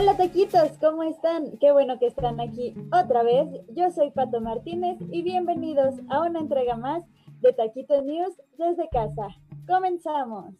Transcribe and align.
Hola 0.00 0.16
taquitos, 0.16 0.78
¿cómo 0.80 1.02
están? 1.02 1.58
Qué 1.58 1.72
bueno 1.72 1.98
que 1.98 2.06
están 2.06 2.38
aquí 2.38 2.72
otra 2.92 3.24
vez. 3.24 3.48
Yo 3.74 3.90
soy 3.90 4.12
Pato 4.12 4.40
Martínez 4.40 4.96
y 5.10 5.22
bienvenidos 5.22 5.96
a 6.08 6.22
una 6.22 6.38
entrega 6.38 6.76
más 6.76 7.02
de 7.40 7.52
Taquito 7.52 8.00
News 8.02 8.40
desde 8.58 8.88
casa. 8.90 9.26
Comenzamos. 9.66 10.54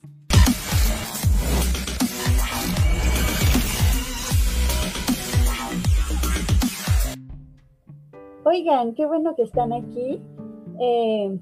Oigan, 8.44 8.96
qué 8.96 9.06
bueno 9.06 9.36
que 9.36 9.42
están 9.42 9.72
aquí. 9.72 10.20
Eh, 10.80 11.38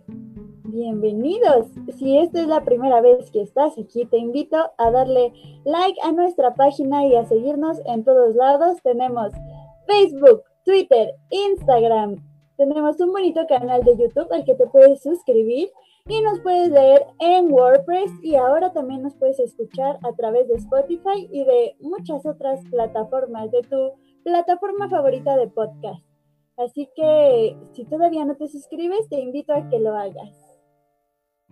bienvenidos. 0.69 1.69
Si 1.97 2.19
esta 2.19 2.41
es 2.41 2.47
la 2.47 2.65
primera 2.65 3.01
vez 3.01 3.31
que 3.31 3.43
estás 3.43 3.79
aquí, 3.79 4.05
te 4.07 4.19
invito 4.19 4.57
a 4.79 4.91
darle 4.91 5.33
like 5.65 5.99
a 6.03 6.13
nuestra 6.13 6.55
página 6.55 7.07
y 7.07 7.15
a 7.15 7.25
seguirnos 7.25 7.81
en 7.87 8.05
todos 8.05 8.35
lados. 8.35 8.79
Tenemos 8.83 9.33
Facebook, 9.87 10.43
Twitter, 10.65 11.15
Instagram. 11.31 12.17
Tenemos 12.57 12.99
un 13.01 13.13
bonito 13.13 13.47
canal 13.47 13.85
de 13.85 13.97
YouTube 13.97 14.33
al 14.33 14.45
que 14.45 14.55
te 14.55 14.67
puedes 14.67 15.03
suscribir 15.03 15.71
y 16.09 16.21
nos 16.23 16.41
puedes 16.41 16.71
leer 16.71 17.07
en 17.21 17.53
WordPress 17.53 18.11
y 18.23 18.37
ahora 18.37 18.73
también 18.73 19.03
nos 19.03 19.15
puedes 19.17 19.39
escuchar 19.39 19.99
a 20.03 20.13
través 20.15 20.49
de 20.49 20.55
Spotify 20.55 21.29
y 21.31 21.45
de 21.45 21.77
muchas 21.81 22.25
otras 22.25 22.61
plataformas, 22.71 23.51
de 23.51 23.63
tu 23.63 23.93
plataforma 24.25 24.89
favorita 24.89 25.37
de 25.37 25.49
podcast. 25.49 26.05
Así 26.57 26.89
que 26.97 27.57
si 27.75 27.85
todavía 27.85 28.25
no 28.25 28.35
te 28.37 28.49
suscribes, 28.49 29.09
te 29.11 29.21
invito 29.21 29.53
a 29.53 29.69
que 29.69 29.79
lo 29.79 29.95
hagas. 29.95 30.46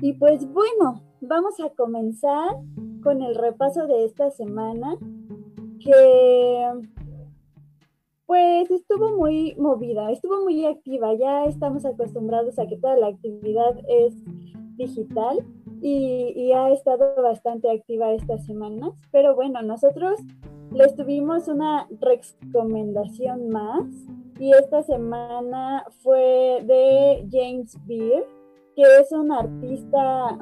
Y 0.00 0.12
pues 0.14 0.46
bueno, 0.52 1.02
vamos 1.20 1.60
a 1.60 1.70
comenzar 1.70 2.56
con 3.02 3.22
el 3.22 3.34
repaso 3.34 3.86
de 3.86 4.04
esta 4.04 4.30
semana, 4.30 4.96
que 5.80 6.66
pues 8.26 8.70
estuvo 8.70 9.16
muy 9.16 9.54
movida, 9.56 10.10
estuvo 10.10 10.42
muy 10.42 10.66
activa. 10.66 11.14
Ya 11.14 11.44
estamos 11.44 11.84
acostumbrados 11.84 12.58
a 12.58 12.66
que 12.66 12.76
toda 12.76 12.96
la 12.96 13.08
actividad 13.08 13.78
es 13.88 14.14
digital 14.76 15.44
y, 15.80 16.32
y 16.34 16.52
ha 16.52 16.70
estado 16.70 17.22
bastante 17.22 17.70
activa 17.70 18.12
estas 18.12 18.44
semanas. 18.46 18.92
Pero 19.12 19.34
bueno, 19.34 19.62
nosotros 19.62 20.18
les 20.72 20.96
tuvimos 20.96 21.46
una 21.48 21.86
recomendación 22.00 23.50
más 23.50 23.84
y 24.40 24.52
esta 24.52 24.82
semana 24.82 25.84
fue 26.02 26.60
de 26.64 27.28
James 27.30 27.78
Beard, 27.86 28.24
que 28.74 28.82
es 29.00 29.12
un 29.12 29.32
artista 29.32 30.38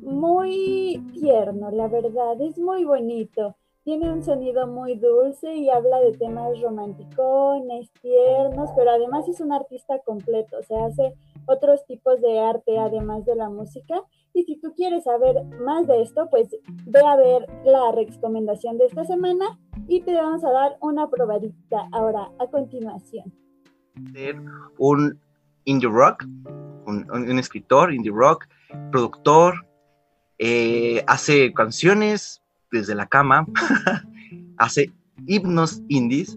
muy 0.00 1.02
tierno, 1.12 1.70
la 1.70 1.88
verdad, 1.88 2.40
es 2.40 2.58
muy 2.58 2.84
bonito. 2.84 3.56
Tiene 3.82 4.10
un 4.10 4.22
sonido 4.22 4.66
muy 4.66 4.96
dulce 4.96 5.54
y 5.54 5.68
habla 5.68 6.00
de 6.00 6.12
temas 6.12 6.58
romanticones, 6.62 7.90
tiernos, 8.00 8.70
pero 8.74 8.92
además 8.92 9.28
es 9.28 9.40
un 9.40 9.52
artista 9.52 9.98
completo, 10.06 10.56
o 10.58 10.62
sea, 10.62 10.86
hace 10.86 11.14
otros 11.46 11.84
tipos 11.84 12.18
de 12.22 12.38
arte 12.38 12.78
además 12.78 13.26
de 13.26 13.36
la 13.36 13.50
música. 13.50 14.02
Y 14.32 14.44
si 14.44 14.56
tú 14.56 14.72
quieres 14.74 15.04
saber 15.04 15.44
más 15.60 15.86
de 15.86 16.00
esto, 16.00 16.28
pues 16.30 16.48
ve 16.86 17.00
a 17.06 17.16
ver 17.16 17.46
la 17.64 17.92
recomendación 17.92 18.78
de 18.78 18.86
esta 18.86 19.04
semana 19.04 19.60
y 19.86 20.00
te 20.00 20.14
vamos 20.14 20.42
a 20.44 20.50
dar 20.50 20.78
una 20.80 21.10
probadita 21.10 21.86
ahora 21.92 22.30
a 22.38 22.46
continuación. 22.46 23.34
Un 24.78 25.20
indie 25.64 25.88
rock, 25.88 26.24
un, 26.86 27.38
escritor 27.38 27.92
indie 27.92 28.12
rock, 28.12 28.46
productor, 28.90 29.66
eh, 30.38 31.04
hace 31.06 31.52
canciones 31.52 32.42
desde 32.70 32.94
la 32.94 33.06
cama, 33.06 33.46
hace 34.58 34.92
himnos 35.26 35.82
indies 35.88 36.36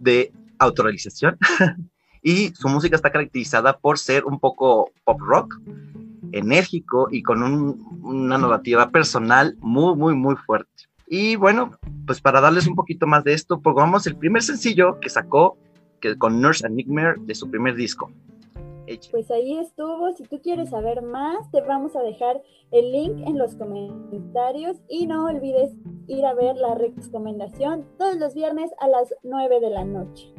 de 0.00 0.32
autorrealización 0.58 1.38
y 2.22 2.48
su 2.54 2.68
música 2.68 2.96
está 2.96 3.10
caracterizada 3.10 3.78
por 3.78 3.98
ser 3.98 4.24
un 4.24 4.38
poco 4.38 4.90
pop 5.04 5.20
rock, 5.20 5.60
enérgico 6.32 7.08
y 7.10 7.22
con 7.22 7.42
una 8.02 8.38
narrativa 8.38 8.90
personal 8.90 9.56
muy, 9.60 9.94
muy, 9.96 10.14
muy 10.14 10.36
fuerte. 10.36 10.88
Y 11.06 11.36
bueno, 11.36 11.78
pues 12.06 12.20
para 12.20 12.40
darles 12.40 12.66
un 12.66 12.74
poquito 12.74 13.06
más 13.06 13.24
de 13.24 13.32
esto, 13.32 13.60
pongamos 13.60 14.06
el 14.06 14.16
primer 14.16 14.42
sencillo 14.42 15.00
que 15.00 15.08
sacó 15.08 15.56
que, 16.00 16.16
con 16.16 16.40
Nurse 16.40 16.66
Enigma 16.66 17.14
de 17.18 17.34
su 17.34 17.50
primer 17.50 17.74
disco. 17.74 18.10
Pues 19.10 19.30
ahí 19.30 19.58
estuvo. 19.58 20.12
Si 20.12 20.24
tú 20.24 20.40
quieres 20.40 20.70
saber 20.70 21.02
más, 21.02 21.50
te 21.50 21.60
vamos 21.60 21.94
a 21.96 22.02
dejar 22.02 22.42
el 22.70 22.92
link 22.92 23.26
en 23.26 23.38
los 23.38 23.54
comentarios 23.54 24.76
y 24.88 25.06
no 25.06 25.26
olvides 25.26 25.72
ir 26.06 26.24
a 26.24 26.34
ver 26.34 26.56
la 26.56 26.74
recomendación 26.74 27.86
todos 27.98 28.16
los 28.16 28.34
viernes 28.34 28.70
a 28.80 28.88
las 28.88 29.14
9 29.22 29.60
de 29.60 29.70
la 29.70 29.84
noche. 29.84 30.32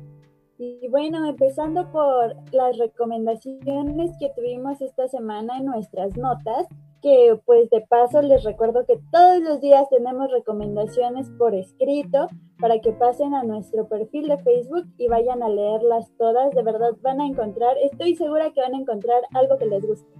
Y 0.57 0.89
bueno, 0.89 1.25
empezando 1.25 1.89
por 1.91 2.35
las 2.51 2.77
recomendaciones 2.77 4.11
que 4.19 4.29
tuvimos 4.35 4.81
esta 4.81 5.07
semana 5.07 5.57
en 5.57 5.65
nuestras 5.65 6.17
notas, 6.17 6.67
que 7.01 7.39
pues 7.45 7.69
de 7.69 7.81
paso 7.81 8.21
les 8.21 8.43
recuerdo 8.43 8.85
que 8.85 8.99
todos 9.11 9.39
los 9.41 9.61
días 9.61 9.89
tenemos 9.89 10.31
recomendaciones 10.31 11.29
por 11.37 11.55
escrito 11.55 12.27
para 12.59 12.79
que 12.79 12.91
pasen 12.91 13.33
a 13.33 13.43
nuestro 13.43 13.87
perfil 13.87 14.27
de 14.27 14.37
Facebook 14.39 14.85
y 14.97 15.07
vayan 15.07 15.41
a 15.41 15.49
leerlas 15.49 16.11
todas. 16.17 16.53
De 16.53 16.63
verdad 16.63 16.91
van 17.01 17.21
a 17.21 17.25
encontrar, 17.25 17.77
estoy 17.77 18.15
segura 18.15 18.51
que 18.51 18.61
van 18.61 18.75
a 18.75 18.79
encontrar 18.79 19.21
algo 19.33 19.57
que 19.57 19.65
les 19.65 19.85
guste. 19.85 20.13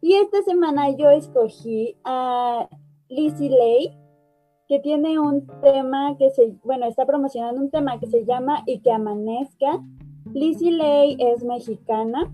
Y 0.00 0.14
esta 0.14 0.42
semana 0.42 0.90
yo 0.90 1.10
escogí 1.10 1.96
a 2.04 2.68
Lizzie 3.08 3.50
Lay, 3.50 3.96
que 4.68 4.80
tiene 4.80 5.18
un 5.18 5.46
tema 5.60 6.16
que 6.18 6.30
se, 6.30 6.54
bueno, 6.62 6.86
está 6.86 7.06
promocionando 7.06 7.60
un 7.60 7.70
tema 7.70 7.98
que 7.98 8.06
se 8.06 8.24
llama 8.24 8.62
Y 8.66 8.80
que 8.80 8.92
amanezca. 8.92 9.82
Lizzie 10.32 10.72
Lay 10.72 11.16
es 11.18 11.42
mexicana 11.42 12.32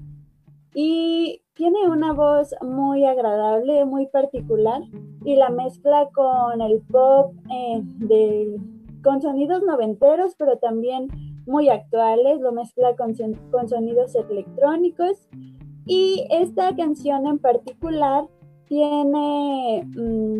y 0.75 1.44
tiene 1.55 1.89
una 1.89 2.13
voz 2.13 2.55
muy 2.63 3.05
agradable, 3.05 3.85
muy 3.85 4.07
particular 4.07 4.83
y 5.25 5.37
la 5.37 5.51
mezcla 5.51 6.09
con 6.13 6.61
el 6.61 6.81
pop 6.83 7.33
eh, 7.51 8.57
con 9.03 9.23
sonidos 9.23 9.63
noventeros, 9.63 10.35
pero 10.37 10.57
también 10.59 11.09
muy 11.47 11.69
actuales, 11.69 12.41
lo 12.41 12.53
mezcla 12.53 12.97
con, 12.97 13.15
con 13.51 13.69
sonidos 13.69 14.15
electrónicos. 14.15 15.29
Y 15.87 16.27
esta 16.31 16.75
canción 16.75 17.27
en 17.27 17.39
particular 17.39 18.27
tiene, 18.67 19.85
mm, 19.85 20.39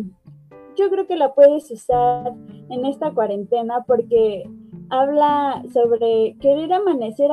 yo 0.75 0.89
creo 0.89 1.05
que 1.07 1.15
la 1.15 1.33
puedes 1.33 1.69
usar 1.71 2.33
en 2.69 2.85
esta 2.85 3.11
cuarentena 3.11 3.83
porque 3.85 4.43
habla 4.89 5.63
sobre 5.73 6.35
querer 6.39 6.73
amanecer 6.73 7.29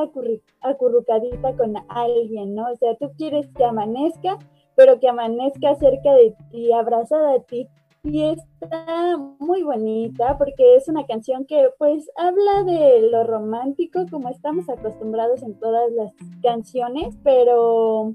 acurrucadita 0.60 1.56
con 1.56 1.74
alguien, 1.88 2.54
¿no? 2.54 2.70
O 2.70 2.76
sea, 2.76 2.94
tú 2.96 3.10
quieres 3.16 3.46
que 3.56 3.64
amanezca, 3.64 4.38
pero 4.76 4.98
que 5.00 5.08
amanezca 5.08 5.74
cerca 5.76 6.14
de 6.14 6.34
ti, 6.50 6.72
abrazada 6.72 7.34
a 7.34 7.40
ti. 7.40 7.68
Y 8.04 8.22
está 8.22 9.16
muy 9.38 9.62
bonita 9.62 10.36
porque 10.36 10.74
es 10.74 10.88
una 10.88 11.06
canción 11.06 11.46
que 11.46 11.68
pues 11.78 12.10
habla 12.16 12.64
de 12.64 13.08
lo 13.08 13.22
romántico 13.22 14.06
como 14.10 14.28
estamos 14.28 14.68
acostumbrados 14.68 15.44
en 15.44 15.56
todas 15.60 15.92
las 15.92 16.12
canciones, 16.42 17.16
pero 17.22 18.12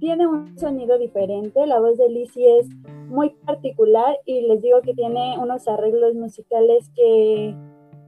tiene 0.00 0.26
un 0.26 0.58
sonido 0.58 0.96
diferente. 0.96 1.66
La 1.66 1.80
voz 1.80 1.98
de 1.98 2.08
Lizzie 2.08 2.60
es 2.60 2.68
muy 3.08 3.30
particular 3.44 4.16
y 4.24 4.40
les 4.42 4.62
digo 4.62 4.80
que 4.80 4.94
tiene 4.94 5.38
unos 5.38 5.68
arreglos 5.68 6.14
musicales 6.14 6.90
que 6.94 7.54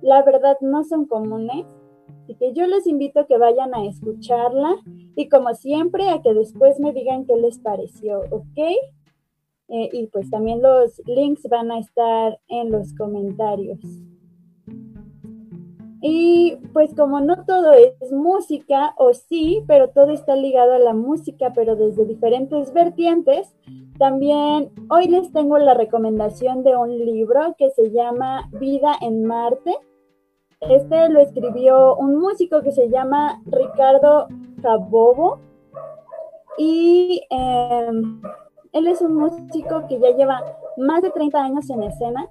la 0.03 0.23
verdad 0.23 0.57
no 0.61 0.85
son 0.85 1.07
comunes. 1.07 1.67
Así 2.25 2.35
que 2.35 2.53
yo 2.53 2.67
les 2.67 2.87
invito 2.87 3.21
a 3.21 3.27
que 3.27 3.39
vayan 3.39 3.75
a 3.75 3.85
escucharla 3.87 4.77
y 5.17 5.29
como 5.29 5.55
siempre 5.55 6.09
a 6.09 6.21
que 6.23 6.35
después 6.35 6.79
me 6.79 6.93
digan 6.93 7.25
qué 7.25 7.37
les 7.37 7.59
pareció, 7.59 8.21
¿ok? 8.31 8.59
Eh, 9.69 9.91
y 9.93 10.07
pues 10.07 10.31
también 10.31 10.63
los 10.63 11.01
links 11.07 11.49
van 11.49 11.71
a 11.71 11.79
estar 11.79 12.39
en 12.49 12.71
los 12.71 12.95
comentarios. 12.95 13.79
Y 16.01 16.57
pues 16.73 16.95
como 16.95 17.21
no 17.21 17.45
todo 17.45 17.73
es 17.73 18.13
música, 18.13 18.95
o 18.99 19.13
sí, 19.13 19.65
pero 19.67 19.89
todo 19.89 20.11
está 20.11 20.37
ligado 20.37 20.75
a 20.75 20.79
la 20.79 20.95
música, 20.95 21.53
pero 21.55 21.75
desde 21.75 22.05
diferentes 22.05 22.73
vertientes, 22.73 23.53
también 23.99 24.71
hoy 24.91 25.09
les 25.09 25.33
tengo 25.33 25.59
la 25.59 25.75
recomendación 25.75 26.63
de 26.63 26.77
un 26.77 27.05
libro 27.05 27.57
que 27.59 27.71
se 27.71 27.91
llama 27.91 28.49
Vida 28.61 28.93
en 29.01 29.25
Marte 29.25 29.75
este 30.61 31.09
lo 31.09 31.21
escribió 31.21 31.97
un 31.97 32.17
músico 32.17 32.63
que 32.63 32.73
se 32.73 32.89
llama 32.89 33.41
Ricardo 33.47 34.29
Cabobo 34.61 35.39
y 36.57 37.23
em, 37.31 38.21
él 38.73 38.89
es 38.89 39.01
un 39.01 39.15
músico 39.15 39.87
que 39.87 40.01
ya 40.01 40.11
lleva 40.11 40.43
más 40.77 41.03
de 41.03 41.11
30 41.11 41.43
años 41.43 41.71
en 41.71 41.85
escena 41.85 42.29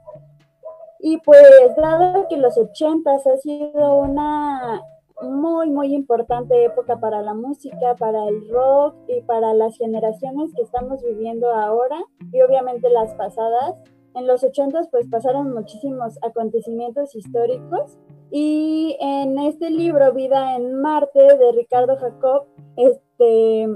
y 1.00 1.18
pues 1.20 1.76
dado 1.78 2.28
que 2.28 2.38
los 2.38 2.58
80 2.58 3.10
ha 3.12 3.38
sido 3.38 3.98
una 3.98 4.82
muy 5.22 5.70
muy 5.70 5.96
importante 5.96 6.66
época 6.66 7.00
para 7.00 7.22
la 7.22 7.34
música, 7.34 7.96
para 7.98 8.28
el 8.28 8.50
rock 8.50 8.96
y 9.08 9.22
para 9.22 9.54
las 9.54 9.78
generaciones 9.78 10.54
que 10.54 10.64
estamos 10.64 11.02
viviendo 11.02 11.54
ahora 11.54 12.04
y 12.34 12.42
obviamente 12.42 12.90
las 12.90 13.14
pasadas, 13.16 13.76
en 14.16 14.28
los 14.28 14.44
80 14.44 14.82
pues 14.92 15.08
pasaron 15.08 15.54
muchísimos 15.54 16.20
acontecimientos 16.22 17.16
históricos 17.16 17.98
y 18.32 18.98
en 19.00 19.40
este 19.40 19.70
libro 19.70 20.14
Vida 20.14 20.56
en 20.56 20.82
Marte 20.82 21.20
de 21.20 21.52
Ricardo 21.54 21.98
Jacob 21.98 22.48
este 22.76 23.68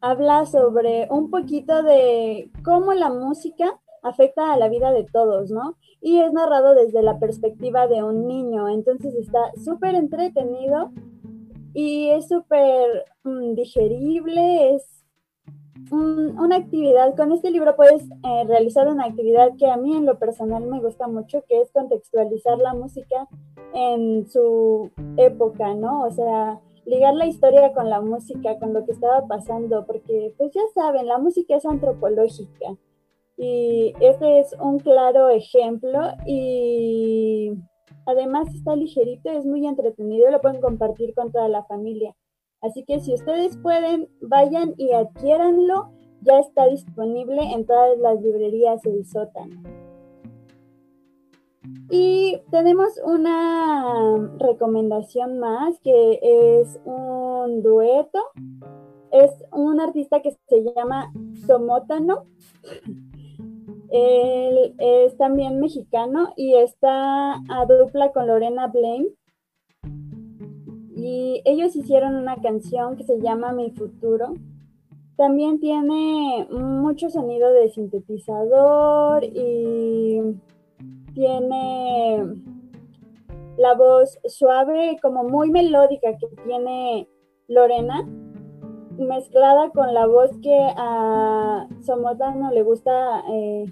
habla 0.00 0.46
sobre 0.46 1.08
un 1.10 1.30
poquito 1.30 1.82
de 1.82 2.50
cómo 2.64 2.94
la 2.94 3.10
música 3.10 3.78
afecta 4.02 4.52
a 4.52 4.56
la 4.56 4.68
vida 4.68 4.92
de 4.92 5.04
todos, 5.04 5.50
¿no? 5.50 5.76
Y 6.00 6.20
es 6.20 6.32
narrado 6.32 6.74
desde 6.74 7.02
la 7.02 7.18
perspectiva 7.18 7.86
de 7.86 8.02
un 8.02 8.26
niño, 8.26 8.68
entonces 8.68 9.14
está 9.14 9.52
súper 9.62 9.94
entretenido 9.94 10.90
y 11.74 12.08
es 12.08 12.28
súper 12.28 13.04
mm, 13.24 13.54
digerible, 13.54 14.74
es 14.74 14.99
una 15.90 16.56
actividad, 16.56 17.16
con 17.16 17.32
este 17.32 17.50
libro 17.50 17.74
puedes 17.76 18.02
eh, 18.02 18.44
realizar 18.46 18.88
una 18.88 19.06
actividad 19.06 19.56
que 19.58 19.66
a 19.68 19.76
mí 19.76 19.96
en 19.96 20.06
lo 20.06 20.18
personal 20.18 20.64
me 20.66 20.80
gusta 20.80 21.08
mucho, 21.08 21.44
que 21.48 21.60
es 21.60 21.70
contextualizar 21.72 22.58
la 22.58 22.74
música 22.74 23.28
en 23.74 24.28
su 24.28 24.90
época, 25.16 25.74
¿no? 25.74 26.04
O 26.04 26.10
sea, 26.10 26.60
ligar 26.84 27.14
la 27.14 27.26
historia 27.26 27.72
con 27.72 27.88
la 27.88 28.00
música, 28.00 28.58
con 28.58 28.72
lo 28.72 28.84
que 28.84 28.92
estaba 28.92 29.26
pasando, 29.26 29.86
porque 29.86 30.34
pues 30.36 30.52
ya 30.52 30.62
saben, 30.74 31.06
la 31.06 31.18
música 31.18 31.56
es 31.56 31.66
antropológica 31.66 32.76
y 33.36 33.94
este 34.00 34.40
es 34.40 34.54
un 34.60 34.78
claro 34.78 35.30
ejemplo 35.30 36.00
y 36.26 37.52
además 38.06 38.54
está 38.54 38.76
ligerito, 38.76 39.30
es 39.30 39.46
muy 39.46 39.66
entretenido, 39.66 40.30
lo 40.30 40.40
pueden 40.40 40.60
compartir 40.60 41.14
con 41.14 41.32
toda 41.32 41.48
la 41.48 41.64
familia. 41.64 42.14
Así 42.62 42.84
que 42.84 43.00
si 43.00 43.14
ustedes 43.14 43.56
pueden, 43.56 44.08
vayan 44.20 44.74
y 44.76 44.92
adquiéranlo. 44.92 45.90
Ya 46.22 46.38
está 46.38 46.66
disponible 46.66 47.40
en 47.52 47.64
todas 47.64 47.98
las 47.98 48.20
librerías 48.20 48.82
del 48.82 49.06
sótano. 49.06 49.62
Y 51.88 52.40
tenemos 52.50 52.88
una 53.04 54.30
recomendación 54.38 55.38
más 55.38 55.78
que 55.80 56.20
es 56.22 56.78
un 56.84 57.62
dueto. 57.62 58.20
Es 59.10 59.30
un 59.50 59.80
artista 59.80 60.20
que 60.20 60.36
se 60.48 60.62
llama 60.74 61.12
Somótano. 61.46 62.26
Él 63.90 64.74
es 64.78 65.16
también 65.16 65.58
mexicano 65.58 66.32
y 66.36 66.54
está 66.54 67.34
a 67.34 67.66
dupla 67.66 68.12
con 68.12 68.28
Lorena 68.28 68.68
Blaine. 68.68 69.08
Y 71.02 71.40
ellos 71.46 71.74
hicieron 71.76 72.14
una 72.14 72.36
canción 72.42 72.96
que 72.96 73.04
se 73.04 73.18
llama 73.20 73.52
Mi 73.52 73.70
Futuro. 73.70 74.34
También 75.16 75.58
tiene 75.58 76.46
mucho 76.50 77.08
sonido 77.08 77.50
de 77.54 77.70
sintetizador 77.70 79.24
y 79.24 80.20
tiene 81.14 82.34
la 83.56 83.74
voz 83.74 84.18
suave, 84.26 84.98
como 85.00 85.24
muy 85.24 85.50
melódica 85.50 86.18
que 86.18 86.26
tiene 86.44 87.08
Lorena, 87.48 88.06
mezclada 88.98 89.70
con 89.70 89.94
la 89.94 90.06
voz 90.06 90.30
que 90.42 90.54
a 90.76 91.66
no 92.36 92.50
le 92.50 92.62
gusta 92.62 93.22
eh, 93.30 93.64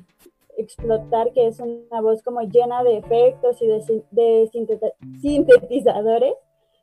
explotar, 0.57 1.33
que 1.33 1.49
es 1.49 1.61
una 1.61 2.01
voz 2.01 2.23
como 2.23 2.41
llena 2.41 2.83
de 2.85 2.97
efectos 2.97 3.61
y 3.61 3.67
de 3.67 4.51
sintetizadores 5.21 6.35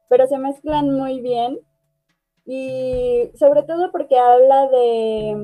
pero 0.10 0.28
se 0.28 0.38
mezclan 0.38 0.92
muy 0.92 1.22
bien 1.22 1.60
y 2.46 3.30
sobre 3.36 3.64
todo 3.64 3.92
porque 3.92 4.18
habla 4.18 4.68
de 4.68 5.44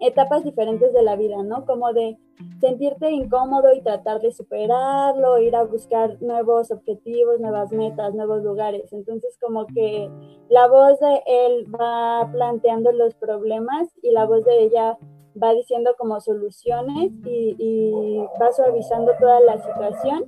etapas 0.00 0.44
diferentes 0.44 0.92
de 0.92 1.02
la 1.02 1.16
vida, 1.16 1.42
¿no? 1.42 1.66
Como 1.66 1.92
de 1.92 2.18
sentirte 2.60 3.10
incómodo 3.10 3.72
y 3.74 3.82
tratar 3.82 4.20
de 4.20 4.32
superarlo, 4.32 5.38
ir 5.38 5.54
a 5.54 5.64
buscar 5.64 6.20
nuevos 6.22 6.70
objetivos, 6.70 7.38
nuevas 7.38 7.70
metas, 7.72 8.14
nuevos 8.14 8.42
lugares. 8.42 8.90
Entonces 8.92 9.36
como 9.40 9.66
que 9.66 10.10
la 10.48 10.66
voz 10.68 10.98
de 11.00 11.22
él 11.26 11.66
va 11.72 12.30
planteando 12.32 12.92
los 12.92 13.14
problemas 13.14 13.88
y 14.02 14.10
la 14.12 14.24
voz 14.24 14.44
de 14.44 14.62
ella 14.62 14.98
va 15.40 15.52
diciendo 15.54 15.94
como 15.98 16.20
soluciones 16.20 17.12
y, 17.24 18.18
va 18.40 18.52
suavizando 18.52 19.12
toda 19.18 19.40
la 19.40 19.58
situación. 19.62 20.24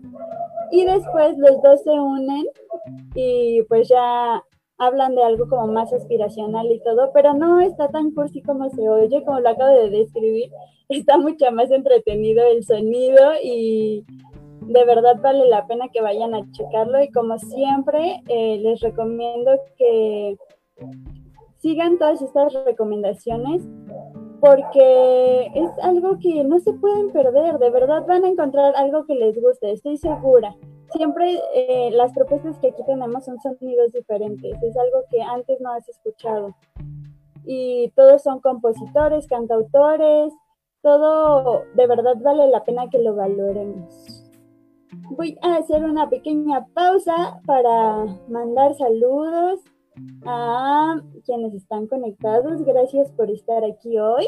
Y 0.72 0.84
después 0.86 1.36
los 1.36 1.62
dos 1.62 1.82
se 1.82 1.90
unen 1.90 2.46
y 3.14 3.62
pues 3.68 3.88
ya 3.88 4.42
hablan 4.78 5.14
de 5.14 5.22
algo 5.22 5.46
como 5.48 5.66
más 5.66 5.92
aspiracional 5.92 6.66
y 6.72 6.80
todo, 6.80 7.12
pero 7.12 7.34
no 7.34 7.60
está 7.60 7.88
tan 7.88 8.10
cursi 8.12 8.42
como 8.42 8.68
se 8.70 8.88
oye, 8.88 9.22
como 9.24 9.38
lo 9.40 9.50
acabo 9.50 9.70
de 9.70 9.90
describir. 9.90 10.50
Está 10.88 11.16
mucho 11.16 11.50
más 11.52 11.70
entretenido 11.70 12.44
el 12.44 12.64
sonido 12.64 13.32
y 13.42 14.04
de 14.60 14.84
verdad 14.84 15.16
vale 15.22 15.48
la 15.48 15.66
pena 15.66 15.88
que 15.88 16.00
vayan 16.00 16.34
a 16.34 16.50
checarlo 16.52 17.02
y 17.02 17.10
como 17.10 17.38
siempre 17.38 18.22
eh, 18.28 18.58
les 18.58 18.80
recomiendo 18.80 19.52
que 19.78 20.36
sigan 21.58 21.98
todas 21.98 22.20
estas 22.20 22.52
recomendaciones 22.64 23.62
porque 24.42 25.52
es 25.54 25.70
algo 25.82 26.18
que 26.18 26.44
no 26.44 26.58
se 26.58 26.74
pueden 26.74 27.12
perder, 27.12 27.58
de 27.58 27.70
verdad 27.70 28.04
van 28.06 28.24
a 28.24 28.28
encontrar 28.28 28.74
algo 28.76 29.06
que 29.06 29.14
les 29.14 29.40
guste, 29.40 29.72
estoy 29.72 29.96
segura 29.96 30.54
siempre 30.92 31.40
eh, 31.54 31.90
las 31.92 32.12
propuestas 32.12 32.58
que 32.58 32.68
aquí 32.68 32.82
tenemos 32.84 33.24
son 33.24 33.40
sonidos 33.40 33.92
diferentes, 33.92 34.62
es 34.62 34.76
algo 34.76 35.04
que 35.10 35.22
antes 35.22 35.60
no 35.60 35.72
has 35.72 35.88
escuchado. 35.88 36.54
Y 37.44 37.90
todos 37.96 38.22
son 38.22 38.40
compositores, 38.40 39.26
cantautores, 39.26 40.32
todo 40.82 41.64
de 41.74 41.86
verdad 41.86 42.16
vale 42.20 42.46
la 42.48 42.64
pena 42.64 42.88
que 42.90 42.98
lo 42.98 43.14
valoremos. 43.14 44.24
Voy 45.10 45.38
a 45.42 45.56
hacer 45.56 45.84
una 45.84 46.08
pequeña 46.08 46.66
pausa 46.74 47.40
para 47.46 48.04
mandar 48.28 48.74
saludos 48.74 49.60
a 50.24 51.00
quienes 51.24 51.54
están 51.54 51.86
conectados. 51.86 52.62
Gracias 52.64 53.10
por 53.12 53.30
estar 53.30 53.64
aquí 53.64 53.98
hoy. 53.98 54.26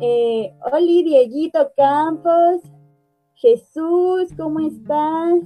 Eh, 0.00 0.52
Oli, 0.72 1.02
Dieguito 1.02 1.72
Campos, 1.76 2.62
Jesús, 3.34 4.32
¿cómo 4.36 4.60
estás? 4.60 5.40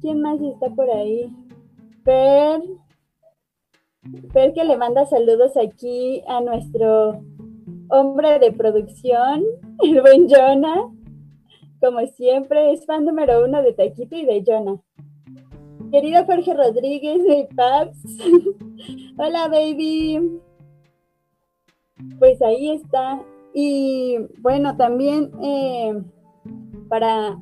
¿Quién 0.00 0.22
más 0.22 0.40
está 0.40 0.68
por 0.70 0.88
ahí? 0.90 1.32
Per. 2.04 2.62
Per 4.32 4.54
que 4.54 4.64
le 4.64 4.76
manda 4.76 5.04
saludos 5.06 5.56
aquí 5.56 6.22
a 6.26 6.40
nuestro 6.40 7.20
hombre 7.88 8.38
de 8.38 8.52
producción, 8.52 9.44
el 9.82 10.00
buen 10.00 10.28
Jonah. 10.28 10.88
Como 11.80 12.06
siempre, 12.06 12.72
es 12.72 12.86
fan 12.86 13.04
número 13.04 13.44
uno 13.44 13.62
de 13.62 13.72
Taquito 13.72 14.14
y 14.14 14.24
de 14.24 14.44
Jonah. 14.46 14.80
Querido 15.90 16.24
Jorge 16.24 16.54
Rodríguez, 16.54 17.24
de 17.24 17.48
Paps. 17.56 17.98
Hola, 19.18 19.48
baby. 19.48 20.40
Pues 22.18 22.40
ahí 22.42 22.70
está. 22.70 23.20
Y 23.52 24.18
bueno, 24.38 24.76
también 24.76 25.32
eh, 25.42 26.00
para 26.88 27.36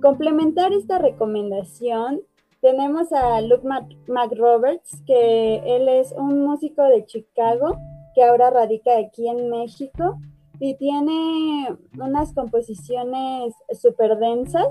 complementar 0.00 0.72
esta 0.72 0.98
recomendación, 0.98 2.20
tenemos 2.60 3.12
a 3.12 3.40
Luke 3.40 3.66
McRoberts, 4.06 5.02
que 5.04 5.56
él 5.66 5.88
es 5.88 6.12
un 6.12 6.44
músico 6.44 6.84
de 6.84 7.04
Chicago 7.06 7.76
que 8.14 8.22
ahora 8.22 8.50
radica 8.50 8.98
aquí 8.98 9.28
en 9.28 9.50
México 9.50 10.18
y 10.60 10.74
tiene 10.76 11.76
unas 11.98 12.32
composiciones 12.34 13.54
súper 13.80 14.16
densas. 14.18 14.68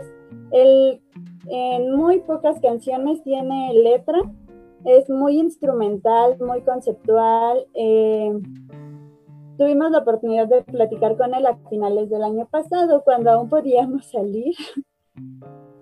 Él 0.51 1.01
en 1.49 1.95
muy 1.95 2.19
pocas 2.19 2.59
canciones 2.59 3.23
tiene 3.23 3.73
letra, 3.73 4.19
es 4.85 5.09
muy 5.09 5.37
instrumental, 5.39 6.37
muy 6.39 6.61
conceptual. 6.61 7.65
Eh, 7.73 8.31
tuvimos 9.57 9.91
la 9.91 9.99
oportunidad 9.99 10.47
de 10.47 10.63
platicar 10.63 11.17
con 11.17 11.33
él 11.33 11.45
a 11.45 11.57
finales 11.69 12.09
del 12.09 12.23
año 12.23 12.47
pasado, 12.47 13.03
cuando 13.03 13.31
aún 13.31 13.49
podíamos 13.49 14.05
salir. 14.05 14.55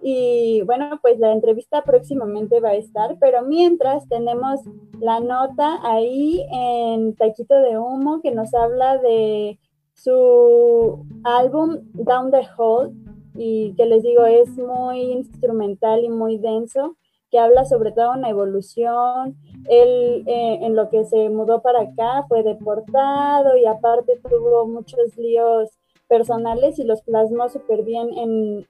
Y 0.02 0.62
bueno, 0.62 1.00
pues 1.02 1.20
la 1.20 1.34
entrevista 1.34 1.84
próximamente 1.84 2.60
va 2.62 2.70
a 2.70 2.76
estar, 2.76 3.18
pero 3.20 3.42
mientras 3.42 4.08
tenemos 4.08 4.62
la 5.02 5.20
nota 5.20 5.80
ahí 5.84 6.46
en 6.52 7.14
Taquito 7.16 7.56
de 7.60 7.78
Humo 7.78 8.22
que 8.22 8.32
nos 8.32 8.54
habla 8.54 8.98
de 9.00 9.60
su 9.94 11.06
álbum 11.24 11.80
Down 11.94 12.32
the 12.32 12.48
Hall 12.58 12.94
y 13.38 13.74
que 13.76 13.86
les 13.86 14.04
digo 14.04 14.26
es 14.26 14.50
muy 14.58 15.00
instrumental 15.12 16.04
y 16.04 16.10
muy 16.10 16.38
denso, 16.38 16.98
que 17.30 17.40
habla 17.40 17.66
sobre 17.66 17.92
todo 17.92 18.14
una 18.14 18.30
evolución. 18.30 19.38
Él 19.70 20.24
eh, 20.28 20.60
en 20.62 20.76
lo 20.76 20.90
que 20.90 21.04
se 21.06 21.30
mudó 21.30 21.62
para 21.62 21.82
acá 21.82 22.26
fue 22.28 22.44
deportado 22.44 23.58
y 23.58 23.66
aparte 23.66 24.20
tuvo 24.30 24.66
muchos 24.66 25.18
líos 25.18 25.70
personales 26.08 26.80
y 26.80 26.84
los 26.84 27.02
plasmó 27.02 27.50
súper 27.50 27.84
bien 27.84 28.10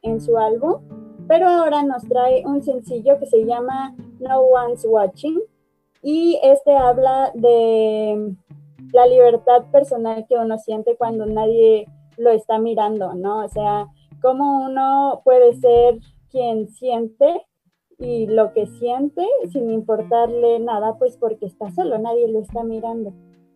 en, 0.01 0.21
su 0.21 0.37
álbum. 0.37 0.81
Pero 1.27 1.47
ahora 1.47 1.83
nos 1.83 2.03
trae 2.03 2.43
un 2.45 2.63
sencillo 2.63 3.19
que 3.19 3.27
se 3.27 3.45
llama 3.45 3.95
No 4.19 4.41
One's 4.41 4.85
Watching 4.85 5.39
y 6.01 6.39
este 6.41 6.75
habla 6.75 7.31
de 7.33 8.35
la 8.93 9.05
libertad 9.05 9.65
personal 9.71 10.25
que 10.27 10.35
uno 10.35 10.57
siente 10.57 10.95
cuando 10.95 11.25
nadie 11.25 11.87
lo 12.17 12.31
está 12.31 12.57
mirando, 12.59 13.13
¿no? 13.13 13.43
O 13.43 13.49
sea, 13.49 13.87
cómo 14.21 14.65
uno 14.65 15.21
puede 15.23 15.53
ser 15.53 15.99
quien 16.29 16.69
siente 16.69 17.45
y 17.99 18.27
lo 18.27 18.53
que 18.53 18.67
siente 18.67 19.25
sin 19.51 19.71
importarle 19.71 20.59
nada, 20.59 20.97
pues 20.97 21.17
porque 21.17 21.45
está 21.45 21.71
solo, 21.71 21.97
nadie 21.97 22.27
lo 22.27 22.39
está 22.39 22.63
mirando. 22.63 23.13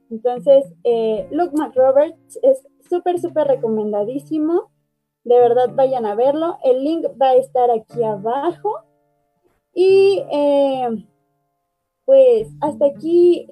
Entonces, 0.10 0.66
eh, 0.84 1.28
Luke 1.32 1.56
McRoberts 1.56 2.40
es 2.44 2.68
súper, 2.90 3.20
súper 3.20 3.48
recomendadísimo. 3.48 4.72
De 5.24 5.40
verdad, 5.40 5.70
vayan 5.74 6.06
a 6.06 6.16
verlo. 6.16 6.58
El 6.64 6.84
link 6.84 7.06
va 7.20 7.30
a 7.30 7.36
estar 7.36 7.72
aquí 7.72 8.04
abajo. 8.04 8.74
Y 9.74 10.22
eh, 10.30 10.90
pues 12.04 12.50
hasta 12.60 12.88
aquí 12.88 13.48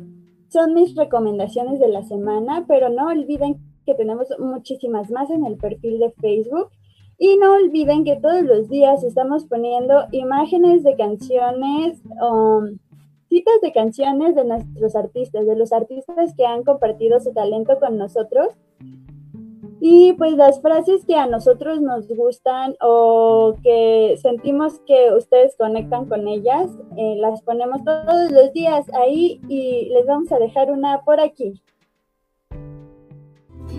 son 0.49 0.73
mis 0.73 0.95
recomendaciones 0.95 1.79
de 1.79 1.87
la 1.87 2.03
semana, 2.03 2.65
pero 2.67 2.89
no 2.89 3.07
olviden 3.07 3.57
que 3.85 3.95
tenemos 3.95 4.27
muchísimas 4.37 5.09
más 5.11 5.29
en 5.29 5.45
el 5.45 5.55
perfil 5.55 5.99
de 5.99 6.11
Facebook. 6.11 6.69
Y 7.21 7.35
no 7.35 7.53
olviden 7.53 8.05
que 8.05 8.15
todos 8.15 8.43
los 8.43 8.69
días 8.69 9.03
estamos 9.03 9.43
poniendo 9.43 10.05
imágenes 10.13 10.83
de 10.83 10.95
canciones, 10.95 12.01
um, 12.21 12.77
citas 13.27 13.59
de 13.61 13.73
canciones 13.73 14.35
de 14.35 14.45
nuestros 14.45 14.95
artistas, 14.95 15.45
de 15.45 15.57
los 15.57 15.73
artistas 15.73 16.33
que 16.38 16.45
han 16.45 16.63
compartido 16.63 17.19
su 17.19 17.33
talento 17.33 17.77
con 17.77 17.97
nosotros. 17.97 18.47
Y 19.81 20.13
pues 20.13 20.33
las 20.33 20.61
frases 20.61 21.05
que 21.05 21.15
a 21.15 21.25
nosotros 21.25 21.81
nos 21.81 22.07
gustan 22.07 22.75
o 22.81 23.55
que 23.63 24.17
sentimos 24.21 24.79
que 24.88 25.13
ustedes 25.13 25.57
conectan 25.57 26.05
con 26.05 26.25
ellas, 26.25 26.71
eh, 26.95 27.15
las 27.17 27.41
ponemos 27.41 27.83
todos 27.83 28.31
los 28.31 28.53
días 28.53 28.85
ahí 28.93 29.41
y 29.49 29.89
les 29.89 30.05
vamos 30.05 30.31
a 30.31 30.39
dejar 30.39 30.71
una 30.71 31.01
por 31.01 31.19
aquí. 31.19 31.61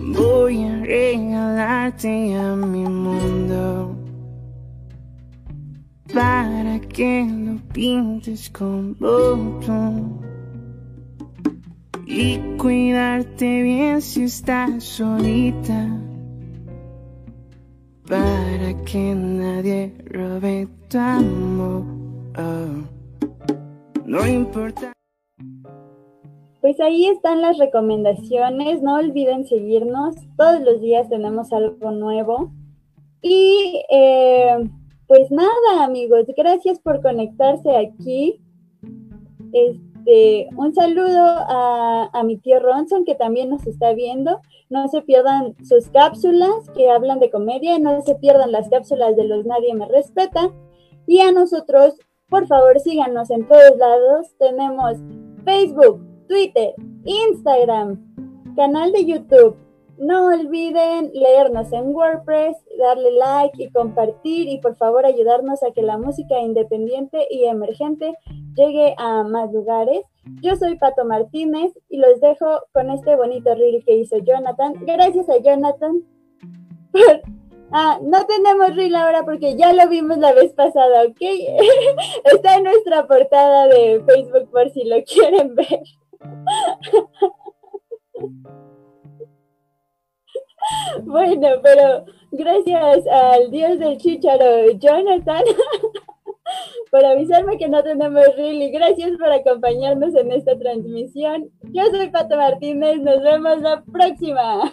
Voy 0.03 0.63
a 0.63 0.79
regalarte 0.81 2.35
a 2.35 2.55
mi 2.55 2.83
mundo 2.85 3.95
para 6.13 6.79
que 6.79 7.25
lo 7.29 7.57
pintes 7.73 8.49
con 8.49 8.97
botón 8.97 10.19
y 12.05 12.37
cuidarte 12.57 13.61
bien 13.61 14.01
si 14.01 14.23
estás 14.23 14.83
solita 14.83 15.87
para 18.07 18.73
que 18.83 19.15
nadie 19.15 19.93
robe 20.09 20.67
tu 20.89 20.97
amor. 20.97 21.85
No 24.05 24.27
importa. 24.27 24.91
Pues 26.61 26.79
ahí 26.79 27.07
están 27.07 27.41
las 27.41 27.57
recomendaciones. 27.57 28.83
No 28.83 28.95
olviden 28.95 29.47
seguirnos. 29.47 30.15
Todos 30.37 30.61
los 30.61 30.79
días 30.79 31.09
tenemos 31.09 31.51
algo 31.51 31.91
nuevo. 31.91 32.51
Y 33.21 33.83
eh, 33.89 34.69
pues 35.07 35.31
nada, 35.31 35.83
amigos, 35.83 36.25
gracias 36.37 36.79
por 36.79 37.01
conectarse 37.01 37.75
aquí. 37.75 38.41
Este, 39.53 40.49
un 40.55 40.73
saludo 40.73 41.21
a, 41.21 42.09
a, 42.13 42.23
mi 42.23 42.37
tío 42.37 42.59
Ronson, 42.59 43.05
que 43.05 43.15
también 43.15 43.49
nos 43.49 43.65
está 43.65 43.93
viendo. 43.93 44.39
No 44.69 44.87
se 44.87 45.01
pierdan 45.01 45.55
sus 45.65 45.89
cápsulas 45.89 46.69
que 46.75 46.89
hablan 46.89 47.19
de 47.19 47.31
comedia. 47.31 47.79
No 47.79 48.01
se 48.01 48.15
pierdan 48.15 48.51
las 48.51 48.69
cápsulas 48.69 49.15
de 49.15 49.25
los 49.25 49.45
Nadie 49.45 49.73
Me 49.73 49.87
Respeta. 49.87 50.51
Y 51.07 51.19
a 51.19 51.31
nosotros, 51.31 51.95
por 52.29 52.47
favor, 52.47 52.79
síganos 52.79 53.31
en 53.31 53.47
todos 53.47 53.77
lados. 53.77 54.27
Tenemos 54.37 54.97
Facebook, 55.43 56.01
Twitter, 56.31 56.73
Instagram, 57.03 57.99
canal 58.55 58.93
de 58.93 59.03
YouTube. 59.05 59.57
No 59.97 60.27
olviden 60.27 61.11
leernos 61.13 61.73
en 61.73 61.93
WordPress, 61.93 62.55
darle 62.79 63.11
like 63.11 63.61
y 63.61 63.69
compartir 63.69 64.47
y 64.47 64.57
por 64.59 64.77
favor 64.77 65.05
ayudarnos 65.05 65.61
a 65.61 65.71
que 65.71 65.81
la 65.81 65.97
música 65.97 66.39
independiente 66.39 67.27
y 67.29 67.43
emergente 67.47 68.13
llegue 68.55 68.95
a 68.97 69.23
más 69.23 69.51
lugares. 69.51 70.05
Yo 70.41 70.55
soy 70.55 70.77
Pato 70.77 71.03
Martínez 71.03 71.73
y 71.89 71.97
los 71.97 72.21
dejo 72.21 72.61
con 72.71 72.91
este 72.91 73.17
bonito 73.17 73.53
reel 73.53 73.83
que 73.83 73.97
hizo 73.97 74.17
Jonathan. 74.19 74.75
Gracias 74.85 75.27
a 75.27 75.37
Jonathan. 75.37 76.01
ah, 77.73 77.99
no 78.01 78.25
tenemos 78.25 78.73
reel 78.77 78.95
ahora 78.95 79.25
porque 79.25 79.57
ya 79.57 79.73
lo 79.73 79.89
vimos 79.89 80.17
la 80.17 80.31
vez 80.31 80.53
pasada, 80.53 81.03
¿ok? 81.03 81.19
Está 82.23 82.55
en 82.55 82.63
nuestra 82.63 83.05
portada 83.05 83.67
de 83.67 84.01
Facebook 84.07 84.49
por 84.49 84.69
si 84.69 84.85
lo 84.85 85.03
quieren 85.03 85.55
ver. 85.55 85.81
Bueno, 91.03 91.47
pero 91.61 92.05
gracias 92.31 93.07
al 93.07 93.51
dios 93.51 93.79
del 93.79 93.97
chicharo, 93.97 94.71
Jonathan, 94.77 95.43
por 96.91 97.03
avisarme 97.03 97.57
que 97.57 97.67
no 97.67 97.83
tenemos 97.83 98.23
reel 98.35 98.71
gracias 98.71 99.11
por 99.17 99.31
acompañarnos 99.31 100.15
en 100.15 100.31
esta 100.31 100.57
transmisión. 100.57 101.49
Yo 101.63 101.83
soy 101.91 102.09
Pato 102.09 102.37
Martínez, 102.37 103.01
nos 103.01 103.21
vemos 103.21 103.61
la 103.61 103.83
próxima. 103.83 104.71